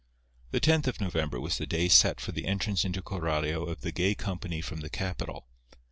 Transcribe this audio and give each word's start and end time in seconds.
The 0.49 0.59
tenth 0.59 0.87
of 0.87 0.99
November 0.99 1.39
was 1.39 1.59
the 1.59 1.67
day 1.67 1.87
set 1.87 2.19
for 2.19 2.31
the 2.31 2.47
entrance 2.47 2.83
into 2.83 3.03
Coralio 3.03 3.67
of 3.69 3.81
the 3.81 3.91
gay 3.91 4.15
company 4.15 4.59
from 4.59 4.79
the 4.79 4.89
capital. 4.89 5.45